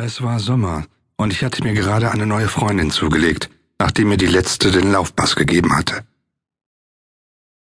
[0.00, 0.86] Es war Sommer
[1.16, 5.34] und ich hatte mir gerade eine neue Freundin zugelegt, nachdem mir die letzte den Laufpass
[5.34, 6.04] gegeben hatte.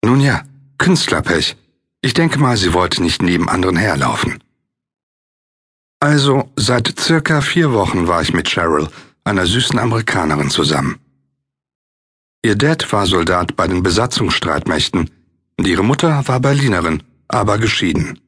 [0.04, 0.44] Nun ja,
[0.80, 1.56] Künstlerpech.
[2.02, 4.44] Ich denke mal, sie wollte nicht neben anderen herlaufen.
[6.00, 8.90] Also, seit circa vier Wochen war ich mit Cheryl,
[9.24, 10.98] einer süßen Amerikanerin, zusammen.
[12.44, 15.12] Ihr Dad war Soldat bei den Besatzungsstreitmächten
[15.58, 18.20] und ihre Mutter war Berlinerin, aber geschieden.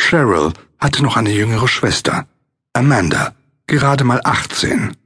[0.00, 0.52] Cheryl
[0.86, 2.28] hatte noch eine jüngere Schwester,
[2.72, 3.34] Amanda,
[3.66, 4.96] gerade mal 18.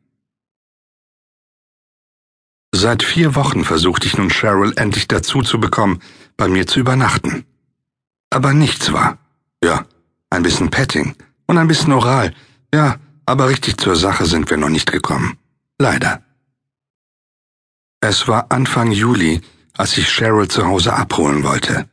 [2.71, 6.03] Seit vier Wochen versuchte ich nun Cheryl endlich dazu zu bekommen,
[6.37, 7.47] bei mir zu übernachten.
[8.29, 9.17] Aber nichts war.
[9.65, 9.87] Ja,
[10.29, 11.17] ein bisschen Petting
[11.47, 12.35] und ein bisschen Oral.
[12.75, 15.39] Ja, aber richtig zur Sache sind wir noch nicht gekommen.
[15.79, 16.23] Leider.
[18.03, 19.41] Es war Anfang Juli,
[19.79, 21.89] als ich Cheryl zu Hause abholen wollte.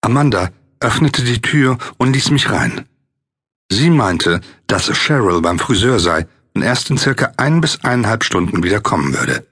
[0.00, 0.50] Amanda
[0.86, 2.86] öffnete die Tür und ließ mich rein.
[3.70, 8.62] Sie meinte, dass Cheryl beim Friseur sei und erst in circa ein bis eineinhalb Stunden
[8.62, 9.44] wieder kommen würde.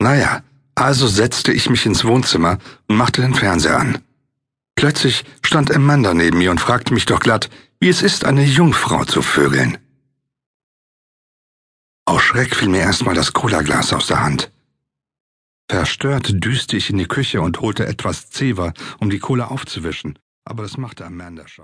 [0.00, 0.42] Naja,
[0.74, 3.98] also setzte ich mich ins Wohnzimmer und machte den Fernseher an.
[4.74, 9.04] Plötzlich stand Amanda neben mir und fragte mich doch glatt, wie es ist, eine Jungfrau
[9.04, 9.76] zu vögeln.
[12.06, 14.50] Aus Schreck fiel mir erstmal das Colaglas aus der Hand.
[15.72, 20.64] Verstört düste ich in die Küche und holte etwas Zewa, um die Kohle aufzuwischen, aber
[20.64, 21.60] das machte Amanda schon.